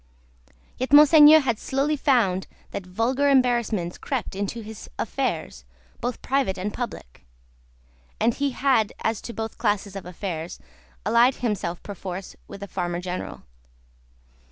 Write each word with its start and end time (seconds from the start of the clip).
Yet, 0.79 0.91
Monseigneur 0.93 1.41
had 1.41 1.59
slowly 1.59 1.95
found 1.95 2.47
that 2.71 2.87
vulgar 2.87 3.29
embarrassments 3.29 3.99
crept 3.99 4.35
into 4.35 4.61
his 4.61 4.89
affairs, 4.97 5.63
both 5.99 6.23
private 6.23 6.57
and 6.57 6.73
public; 6.73 7.23
and 8.19 8.33
he 8.33 8.49
had, 8.49 8.93
as 9.03 9.21
to 9.21 9.31
both 9.31 9.59
classes 9.59 9.95
of 9.95 10.07
affairs, 10.07 10.57
allied 11.05 11.35
himself 11.35 11.83
perforce 11.83 12.35
with 12.47 12.63
a 12.63 12.67
Farmer 12.67 12.99
General. 12.99 13.43